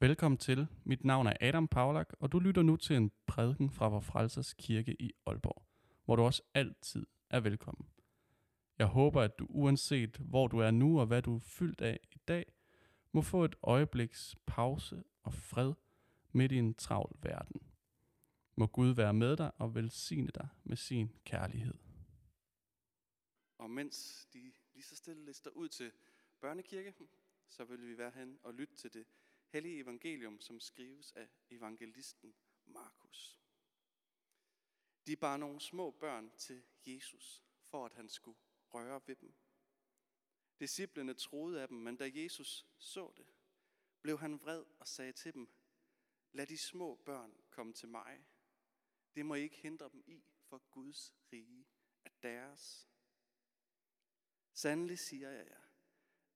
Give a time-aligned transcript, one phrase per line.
[0.00, 0.66] Velkommen til.
[0.84, 4.54] Mit navn er Adam Paulak, og du lytter nu til en prædiken fra Vor Frelsers
[4.54, 5.62] Kirke i Aalborg,
[6.04, 7.88] hvor du også altid er velkommen.
[8.78, 12.00] Jeg håber, at du uanset hvor du er nu og hvad du er fyldt af
[12.12, 12.52] i dag,
[13.12, 15.74] må få et øjebliks pause og fred
[16.32, 17.60] midt i en travl verden.
[18.56, 21.74] Må Gud være med dig og velsigne dig med sin kærlighed.
[23.58, 25.92] Og mens de lige så stille lister ud til
[26.40, 26.94] børnekirke,
[27.48, 29.04] så vil vi være hen og lytte til det
[29.48, 33.38] hellige evangelium, som skrives af evangelisten Markus.
[35.06, 38.38] De bar nogle små børn til Jesus, for at han skulle
[38.74, 39.34] røre ved dem.
[40.60, 43.26] Disciplene troede af dem, men da Jesus så det,
[44.02, 45.48] blev han vred og sagde til dem,
[46.32, 48.26] lad de små børn komme til mig.
[49.14, 51.66] Det må I ikke hindre dem i, for Guds rige
[52.04, 52.88] er deres.
[54.52, 55.62] Sandelig siger jeg jer,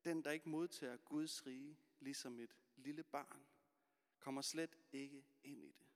[0.04, 3.46] den der ikke modtager Guds rige, ligesom et lille barn,
[4.18, 5.86] kommer slet ikke ind i det.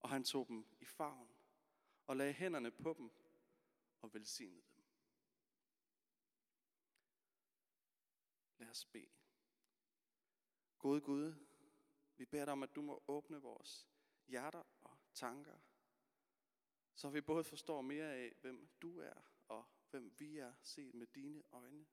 [0.00, 1.28] Og han tog dem i favn
[2.06, 3.10] og lagde hænderne på dem
[4.02, 4.84] og velsignede dem.
[8.58, 9.10] Lad os bede.
[10.78, 11.34] Gode Gud,
[12.16, 13.88] vi beder dig om, at du må åbne vores
[14.26, 15.58] hjerter og tanker,
[16.94, 19.14] så vi både forstår mere af, hvem du er,
[19.48, 21.86] og hvem vi er set med dine øjne,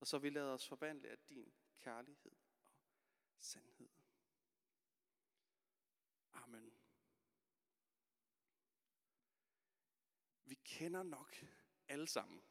[0.00, 2.32] og så vi lader os forvandle af din kærlighed
[3.36, 3.88] og sandhed.
[6.32, 6.72] Amen.
[10.44, 11.36] Vi kender nok
[11.88, 12.42] alle sammen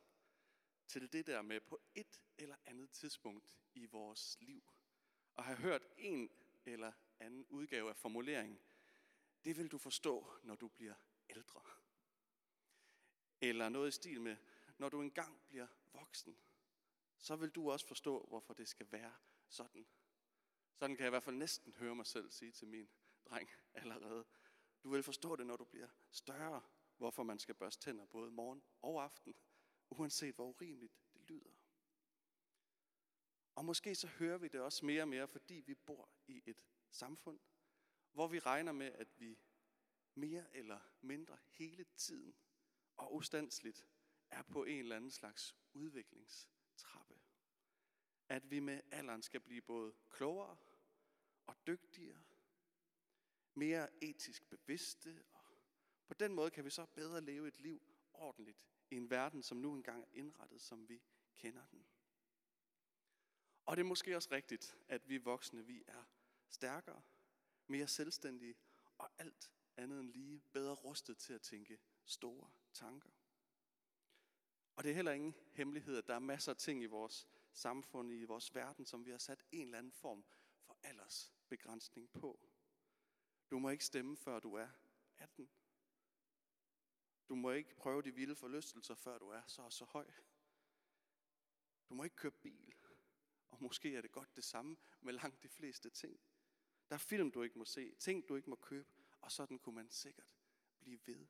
[0.87, 4.63] til det der med på et eller andet tidspunkt i vores liv,
[5.35, 6.29] og have hørt en
[6.65, 8.59] eller anden udgave af formuleringen,
[9.45, 10.95] det vil du forstå, når du bliver
[11.29, 11.61] ældre.
[13.41, 14.37] Eller noget i stil med,
[14.77, 16.37] når du engang bliver voksen,
[17.17, 19.13] så vil du også forstå, hvorfor det skal være
[19.47, 19.87] sådan.
[20.73, 22.89] Sådan kan jeg i hvert fald næsten høre mig selv sige til min
[23.25, 24.25] dreng allerede.
[24.83, 26.61] Du vil forstå det, når du bliver større,
[26.97, 29.35] hvorfor man skal børste tænder både morgen og aften,
[29.89, 31.53] uanset hvor urimeligt det lyder.
[33.55, 36.63] Og måske så hører vi det også mere og mere, fordi vi bor i et
[36.91, 37.39] samfund,
[38.11, 39.39] hvor vi regner med, at vi
[40.13, 42.35] mere eller mindre hele tiden
[42.97, 43.87] og ustandsligt
[44.29, 45.55] er på en eller anden slags
[46.75, 47.19] trappe.
[48.29, 50.57] At vi med alderen skal blive både klogere
[51.45, 52.23] og dygtigere,
[53.53, 55.43] mere etisk bevidste, og
[56.07, 57.81] på den måde kan vi så bedre leve et liv
[58.13, 61.01] ordentligt i en verden, som nu engang er indrettet, som vi
[61.37, 61.85] kender den.
[63.65, 66.03] Og det er måske også rigtigt, at vi voksne, vi er
[66.49, 67.01] stærkere,
[67.67, 68.55] mere selvstændige
[68.97, 73.09] og alt andet end lige bedre rustet til at tænke store tanker.
[74.75, 78.11] Og det er heller ingen hemmelighed, at der er masser af ting i vores samfund,
[78.11, 80.25] i vores verden, som vi har sat en eller anden form
[80.61, 82.39] for aldersbegrænsning på.
[83.51, 84.67] Du må ikke stemme, før du er
[85.17, 85.49] 18.
[87.29, 90.11] Du må ikke prøve de vilde forlystelser, før du er så og så høj.
[91.89, 92.75] Du må ikke køre bil.
[93.49, 96.19] Og måske er det godt det samme med langt de fleste ting.
[96.89, 98.89] Der er film, du ikke må se, ting, du ikke må købe,
[99.21, 100.27] og sådan kunne man sikkert
[100.79, 101.27] blive ved.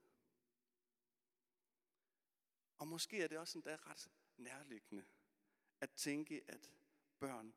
[2.86, 5.06] Og måske er det også endda ret nærliggende
[5.80, 6.72] at tænke, at
[7.20, 7.54] børn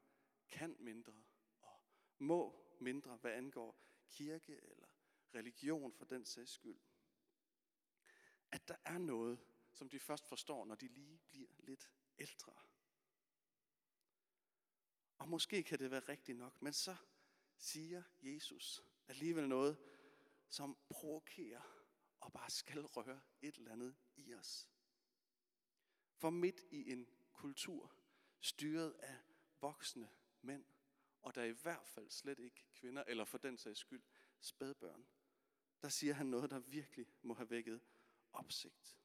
[0.49, 1.25] kan mindre
[1.63, 1.81] og
[2.19, 4.87] må mindre, hvad angår kirke eller
[5.35, 6.81] religion for den sags skyld.
[8.51, 9.41] At der er noget,
[9.73, 12.53] som de først forstår, når de lige bliver lidt ældre.
[15.19, 16.97] Og måske kan det være rigtigt nok, men så
[17.57, 19.79] siger Jesus alligevel noget,
[20.49, 21.85] som provokerer
[22.21, 24.69] og bare skal røre et eller andet i os.
[26.19, 27.93] For midt i en kultur
[28.41, 29.17] styret af
[29.61, 30.11] voksne
[30.43, 30.65] mænd,
[31.23, 34.03] og der er i hvert fald slet ikke kvinder, eller for den sags skyld
[34.41, 35.07] spædbørn,
[35.83, 37.81] der siger han noget, der virkelig må have vækket
[38.33, 38.99] opsigt.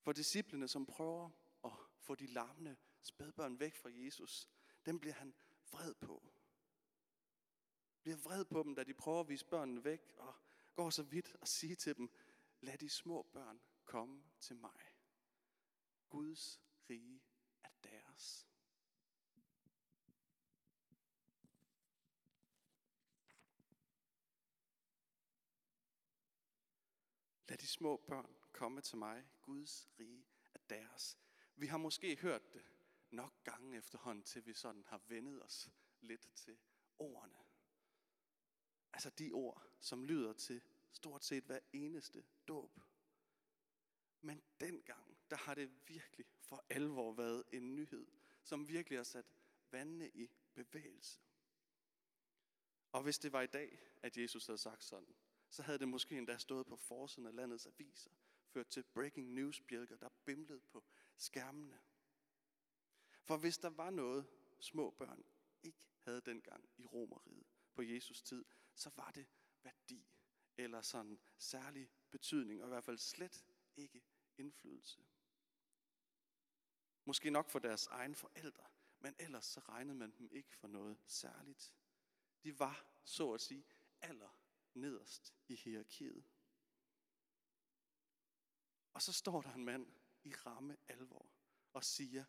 [0.00, 1.30] For disciplene, som prøver
[1.64, 4.48] at få de larmende spædbørn væk fra Jesus,
[4.86, 5.34] dem bliver han
[5.70, 6.32] vred på.
[8.02, 10.34] Bliver vred på dem, da de prøver at vise børnene væk, og
[10.74, 12.10] går så vidt og siger til dem,
[12.60, 14.80] lad de små børn Kom til mig.
[16.08, 16.60] Guds
[16.90, 17.22] rige
[17.62, 18.48] er deres.
[27.48, 29.28] Lad de små børn komme til mig.
[29.42, 31.18] Guds rige er deres.
[31.56, 32.64] Vi har måske hørt det
[33.10, 35.70] nok gange efterhånden, til vi sådan har vendet os
[36.00, 36.58] lidt til
[36.98, 37.38] ordene.
[38.92, 42.80] Altså de ord, som lyder til stort set hver eneste dåb.
[44.24, 48.06] Men dengang, der har det virkelig for alvor været en nyhed,
[48.42, 49.26] som virkelig har sat
[49.70, 51.20] vandene i bevægelse.
[52.92, 55.14] Og hvis det var i dag, at Jesus havde sagt sådan,
[55.50, 58.10] så havde det måske endda stået på forsiden af landets aviser,
[58.46, 60.84] ført til breaking news bjælker, der bimlede på
[61.16, 61.80] skærmene.
[63.22, 64.26] For hvis der var noget,
[64.60, 65.24] små børn
[65.62, 68.44] ikke havde dengang i Romeriet på Jesus tid,
[68.74, 69.26] så var det
[69.62, 70.06] værdi
[70.56, 73.44] eller sådan særlig betydning, og i hvert fald slet
[73.76, 74.02] ikke
[74.38, 75.04] indflydelse.
[77.04, 78.66] Måske nok for deres egen forældre,
[79.00, 81.74] men ellers så regnede man dem ikke for noget særligt.
[82.42, 83.66] De var, så at sige,
[84.00, 84.40] aller
[84.74, 86.24] nederst i hierarkiet.
[88.94, 89.86] Og så står der en mand
[90.24, 91.28] i ramme alvor
[91.72, 92.24] og siger,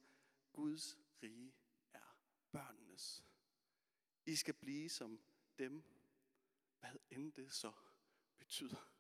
[0.54, 1.56] Guds rige
[1.94, 2.18] er
[2.52, 3.24] børnenes.
[4.26, 5.20] I skal blive som
[5.60, 5.84] dem,
[6.80, 7.74] hvad end det så
[8.38, 8.95] betyder.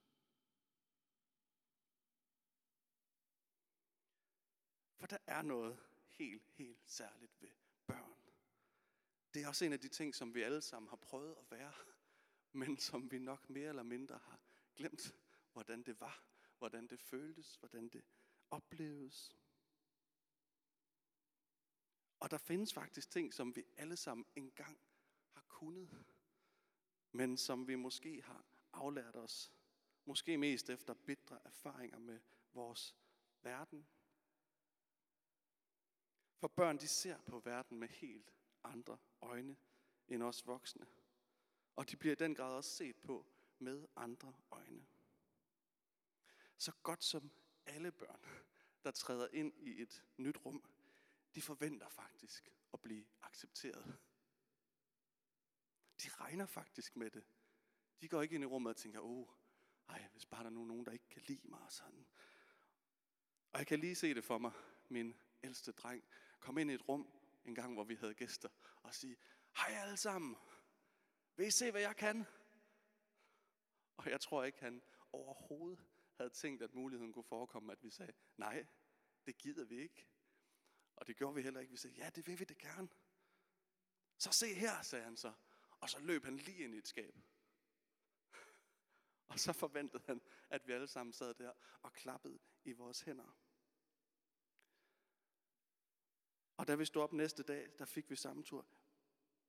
[5.06, 7.50] For der er noget helt, helt særligt ved
[7.88, 8.16] børn.
[9.34, 11.74] Det er også en af de ting, som vi alle sammen har prøvet at være,
[12.62, 14.40] men som vi nok mere eller mindre har
[14.76, 15.16] glemt,
[15.54, 16.24] hvordan det var,
[16.58, 18.04] hvordan det føltes, hvordan det
[18.50, 19.38] opleves.
[22.20, 24.78] Og der findes faktisk ting, som vi alle sammen engang
[25.32, 26.06] har kunnet,
[27.12, 29.52] men som vi måske har aflært os.
[30.06, 32.20] Måske mest efter bitre erfaringer med
[32.54, 32.96] vores
[33.42, 33.88] verden.
[36.46, 38.34] For børn, de ser på verden med helt
[38.64, 39.58] andre øjne
[40.08, 40.88] end os voksne.
[41.76, 43.26] Og de bliver i den grad også set på
[43.60, 44.86] med andre øjne.
[46.58, 47.32] Så godt som
[47.66, 48.20] alle børn,
[48.84, 50.66] der træder ind i et nyt rum,
[51.36, 53.98] de forventer faktisk at blive accepteret.
[56.04, 57.24] De regner faktisk med det.
[58.02, 59.28] De går ikke ind i rummet og tænker, åh, oh,
[59.90, 62.06] ej, hvis bare der er nogen, der ikke kan lide mig og sådan.
[63.52, 64.52] Og jeg kan lige se det for mig,
[64.90, 66.04] min ældste dreng,
[66.40, 67.10] kom ind i et rum
[67.46, 68.50] en gang, hvor vi havde gæster,
[68.84, 69.18] og sige,
[69.58, 70.36] hej alle sammen,
[71.36, 72.26] vil I se, hvad jeg kan?
[73.98, 78.14] Og jeg tror ikke, han overhovedet havde tænkt, at muligheden kunne forekomme, at vi sagde,
[78.38, 78.66] nej,
[79.26, 80.08] det gider vi ikke.
[80.96, 81.72] Og det gjorde vi heller ikke.
[81.72, 82.90] Vi sagde, ja, det vil vi det gerne.
[84.18, 85.34] Så se her, sagde han så.
[85.80, 87.16] Og så løb han lige ind i et skab.
[89.28, 93.38] Og så forventede han, at vi alle sammen sad der og klappede i vores hænder.
[96.58, 98.68] Og da vi stod op næste dag, der fik vi samme tur.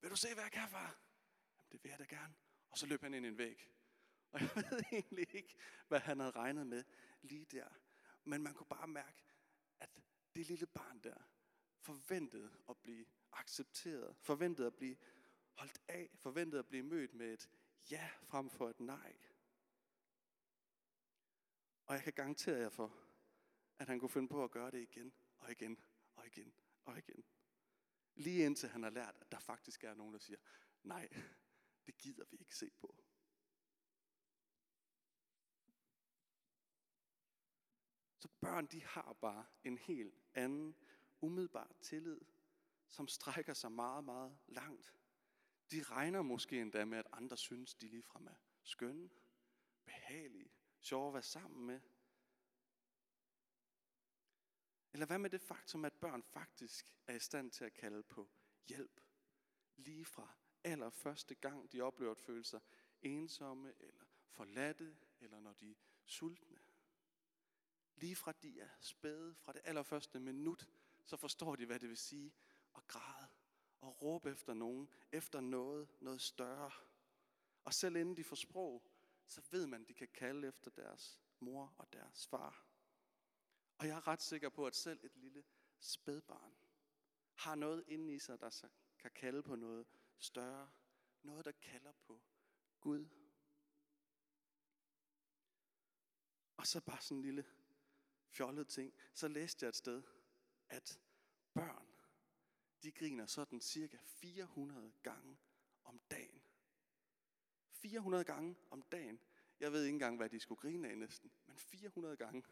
[0.01, 0.99] Vil du se, hvad jeg kan, far?
[1.57, 2.35] Jamen, det vil jeg da gerne.
[2.71, 3.71] Og så løb han ind i en væg.
[4.33, 5.57] Og jeg ved egentlig ikke,
[5.89, 6.85] hvad han havde regnet med
[7.23, 7.69] lige der.
[8.25, 9.25] Men man kunne bare mærke,
[9.81, 9.91] at
[10.35, 11.17] det lille barn der
[11.79, 14.97] forventede at blive accepteret, forventede at blive
[15.53, 17.51] holdt af, forventede at blive mødt med et
[17.91, 19.17] ja frem for et nej.
[21.87, 22.99] Og jeg kan garantere jer for,
[23.79, 25.79] at han kunne finde på at gøre det igen og igen
[26.17, 26.55] og igen
[26.87, 27.25] og igen.
[28.15, 30.39] Lige indtil han har lært, at der faktisk er nogen, der siger,
[30.83, 31.09] nej,
[31.87, 33.03] det gider vi ikke se på.
[38.19, 40.77] Så børn, de har bare en helt anden
[41.21, 42.21] umiddelbar tillid,
[42.89, 44.95] som strækker sig meget, meget langt.
[45.71, 49.11] De regner måske endda med, at andre synes, de ligefrem er skønne,
[49.85, 51.81] behagelige, sjove at være sammen med.
[54.97, 58.29] Eller hvad med det faktum, at børn faktisk er i stand til at kalde på
[58.67, 59.01] hjælp,
[59.77, 60.35] lige fra
[60.65, 62.61] allerførste gang, de oplever at føle sig
[63.03, 65.75] ensomme, eller forladte, eller når de er
[66.05, 66.59] sultne.
[67.97, 70.69] Lige fra de er spæde, fra det allerførste minut,
[71.05, 72.35] så forstår de, hvad det vil sige
[72.77, 73.29] at græde
[73.81, 76.71] og råbe efter nogen, efter noget, noget større.
[77.65, 78.83] Og selv inden de får sprog,
[79.27, 82.66] så ved man, at de kan kalde efter deres mor og deres far.
[83.79, 85.45] Og jeg er ret sikker på, at selv et lille
[85.79, 86.57] spædbarn
[87.35, 88.69] har noget inde i sig, der
[88.99, 89.87] kan kalde på noget
[90.19, 90.71] større.
[91.23, 92.23] Noget, der kalder på
[92.81, 93.07] Gud.
[96.57, 97.45] Og så bare sådan en lille
[98.29, 98.95] fjollet ting.
[99.15, 100.03] Så læste jeg et sted,
[100.69, 101.01] at
[101.55, 101.87] børn,
[102.83, 105.39] de griner sådan cirka 400 gange
[105.85, 106.43] om dagen.
[107.73, 109.21] 400 gange om dagen.
[109.61, 112.43] Jeg ved ikke engang, hvad de skulle grine af næsten, men 400 gange.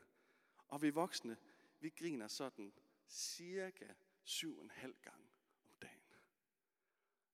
[0.69, 1.37] Og vi voksne,
[1.81, 2.73] vi griner sådan
[3.09, 3.89] cirka
[4.25, 5.29] 7,5 gange
[5.65, 6.03] om dagen.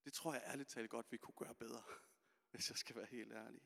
[0.04, 1.82] Det tror jeg ærligt talt godt, vi kunne gøre bedre,
[2.50, 3.62] hvis jeg skal være helt ærlig.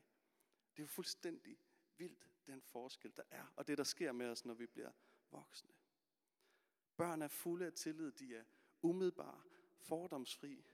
[0.71, 1.57] Det er jo fuldstændig
[1.97, 4.91] vildt, den forskel, der er, og det, der sker med os, når vi bliver
[5.31, 5.69] voksne.
[6.97, 8.43] Børn er fulde af tillid, de er
[8.81, 9.41] umiddelbare,
[9.79, 10.65] fordomsfri,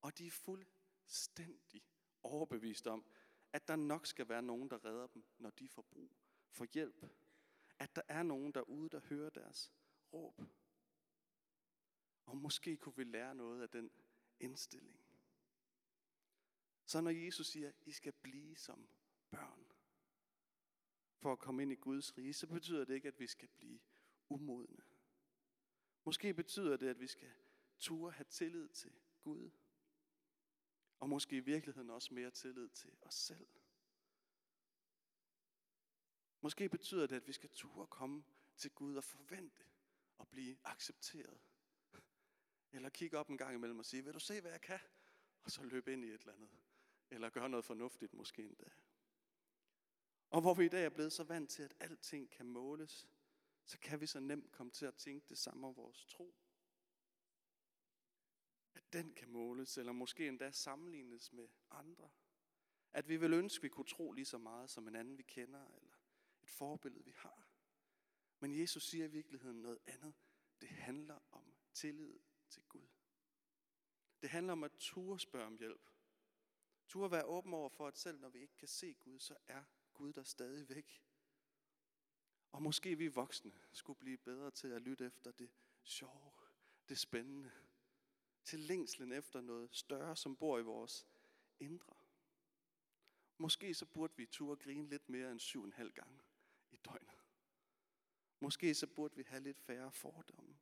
[0.00, 1.82] og de er fuldstændig
[2.22, 3.04] overbevist om,
[3.52, 6.10] at der nok skal være nogen, der redder dem, når de får brug
[6.50, 7.06] for hjælp.
[7.80, 9.72] At der er nogen derude, der hører deres
[10.12, 10.42] råb.
[12.26, 13.90] Og måske kunne vi lære noget af den
[14.40, 15.00] indstilling.
[16.86, 18.88] Så når Jesus siger, I skal blive som
[19.30, 19.66] børn,
[21.18, 23.80] for at komme ind i Guds rige, så betyder det ikke, at vi skal blive
[24.28, 24.82] umodne.
[26.04, 27.32] Måske betyder det, at vi skal
[27.78, 29.50] ture have tillid til Gud.
[30.98, 33.48] Og måske i virkeligheden også mere tillid til os selv.
[36.40, 38.24] Måske betyder det, at vi skal turde komme
[38.56, 39.64] til Gud og forvente
[40.20, 41.40] at blive accepteret.
[42.72, 44.80] Eller kigge op en gang imellem og sige, vil du se, hvad jeg kan?
[45.42, 46.50] Og så løbe ind i et eller andet.
[47.10, 48.70] Eller gøre noget fornuftigt måske endda.
[50.30, 53.08] Og hvor vi i dag er blevet så vant til, at alting kan måles,
[53.64, 56.34] så kan vi så nemt komme til at tænke det samme om vores tro.
[58.74, 62.10] At den kan måles, eller måske endda sammenlignes med andre.
[62.92, 65.22] At vi vil ønske, at vi kunne tro lige så meget som en anden, vi
[65.22, 65.89] kender, eller
[66.50, 67.48] et forbillede, vi har.
[68.40, 70.14] Men Jesus siger i virkeligheden noget andet.
[70.60, 72.88] Det handler om tillid til Gud.
[74.22, 75.90] Det handler om at ture spørge om hjælp.
[76.88, 79.64] Ture være åben over for, at selv når vi ikke kan se Gud, så er
[79.92, 81.04] Gud der stadig væk.
[82.52, 85.50] Og måske vi voksne skulle blive bedre til at lytte efter det
[85.82, 86.32] sjove,
[86.88, 87.52] det spændende,
[88.44, 91.06] til længslen efter noget større, som bor i vores
[91.58, 91.96] indre.
[93.38, 96.22] Måske så burde vi turde grine lidt mere end syv og en halv gang
[96.70, 97.24] i døgnet.
[98.40, 100.58] Måske så burde vi have lidt færre fordomme.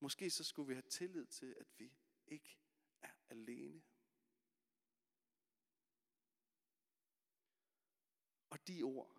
[0.00, 1.92] Måske så skulle vi have tillid til, at vi
[2.26, 2.58] ikke
[3.02, 3.82] er alene.
[8.50, 9.16] Og de ord,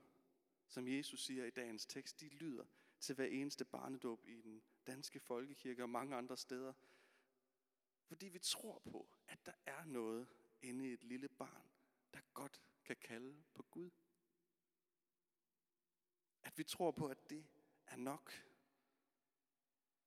[0.68, 2.65] som Jesus siger i dagens tekst, de lyder
[3.00, 6.74] til hver eneste barnedåb i den danske folkekirke og mange andre steder.
[8.06, 10.27] Fordi vi tror på, at der er noget
[10.62, 11.70] inde i et lille barn,
[12.13, 13.89] der godt kan kalde på Gud.
[16.43, 17.46] At vi tror på, at det
[17.88, 18.34] er nok.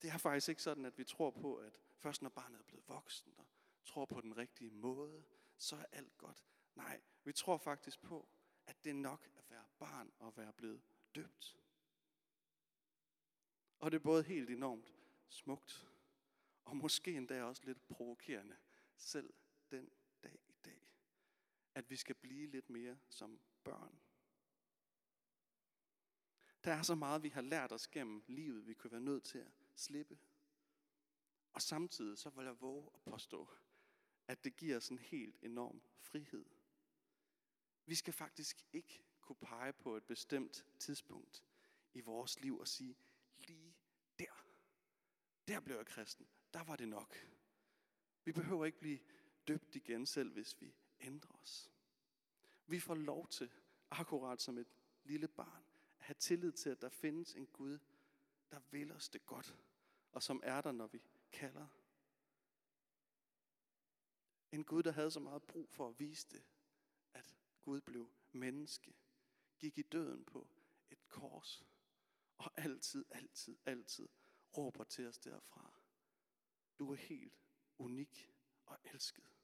[0.03, 2.89] Det er faktisk ikke sådan, at vi tror på, at først når barnet er blevet
[2.89, 3.47] voksen og
[3.85, 5.25] tror på den rigtige måde,
[5.59, 6.45] så er alt godt.
[6.75, 8.29] Nej, vi tror faktisk på,
[8.67, 10.83] at det er nok at være barn og være blevet
[11.15, 11.59] døbt.
[13.79, 14.95] Og det er både helt enormt
[15.29, 15.89] smukt,
[16.65, 18.57] og måske endda også lidt provokerende,
[18.97, 19.35] selv
[19.71, 19.91] den
[20.23, 20.89] dag i dag,
[21.75, 24.01] at vi skal blive lidt mere som børn.
[26.64, 29.38] Der er så meget, vi har lært os gennem livet, vi kunne være nødt til
[29.38, 30.19] at slippe.
[31.52, 33.49] Og samtidig så vil jeg våge at påstå,
[34.28, 36.45] at det giver os en helt enorm frihed.
[37.87, 41.45] Vi skal faktisk ikke kunne pege på et bestemt tidspunkt
[41.95, 42.97] i vores liv og sige,
[43.38, 43.76] lige
[44.19, 44.47] der,
[45.49, 47.16] der blev jeg kristen, der var det nok.
[48.25, 48.99] Vi behøver ikke blive
[49.49, 51.71] døbt igen selv, hvis vi ændrer os.
[52.66, 53.50] Vi får lov til,
[53.90, 55.64] akkurat som et lille barn,
[56.12, 57.78] have tillid til, at der findes en Gud,
[58.50, 59.57] der vil os det godt,
[60.12, 61.02] og som er der, når vi
[61.33, 61.66] kalder.
[64.52, 66.45] En Gud, der havde så meget brug for at vise det,
[67.14, 68.95] at Gud blev menneske,
[69.59, 70.49] gik i døden på
[70.90, 71.64] et kors,
[72.38, 74.09] og altid, altid, altid
[74.57, 75.81] råber til os derfra.
[76.78, 77.38] Du er helt
[77.78, 78.31] unik
[78.66, 79.37] og elsket.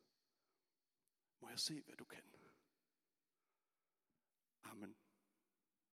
[1.40, 2.24] Må jeg se, hvad du kan?
[4.62, 4.96] Amen.